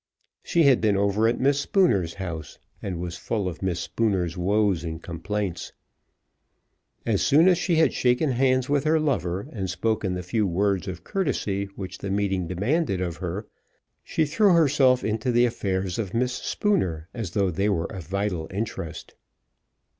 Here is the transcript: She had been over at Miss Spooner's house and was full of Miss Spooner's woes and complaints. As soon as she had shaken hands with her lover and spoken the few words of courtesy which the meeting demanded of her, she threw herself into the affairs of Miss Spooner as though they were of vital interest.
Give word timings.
She 0.41 0.63
had 0.63 0.81
been 0.81 0.97
over 0.97 1.27
at 1.27 1.39
Miss 1.39 1.59
Spooner's 1.61 2.15
house 2.15 2.57
and 2.81 2.99
was 2.99 3.17
full 3.17 3.47
of 3.47 3.61
Miss 3.61 3.79
Spooner's 3.81 4.35
woes 4.35 4.83
and 4.83 4.99
complaints. 4.99 5.73
As 7.05 7.21
soon 7.21 7.47
as 7.47 7.59
she 7.59 7.75
had 7.75 7.93
shaken 7.93 8.31
hands 8.31 8.67
with 8.67 8.83
her 8.83 8.99
lover 8.99 9.41
and 9.51 9.69
spoken 9.69 10.15
the 10.15 10.23
few 10.23 10.47
words 10.47 10.87
of 10.87 11.03
courtesy 11.03 11.65
which 11.75 11.99
the 11.99 12.09
meeting 12.09 12.47
demanded 12.47 12.99
of 12.99 13.17
her, 13.17 13.45
she 14.03 14.25
threw 14.25 14.53
herself 14.53 15.03
into 15.03 15.31
the 15.31 15.45
affairs 15.45 15.99
of 15.99 16.15
Miss 16.15 16.33
Spooner 16.33 17.07
as 17.13 17.29
though 17.33 17.51
they 17.51 17.69
were 17.69 17.85
of 17.85 18.07
vital 18.07 18.47
interest. 18.51 19.13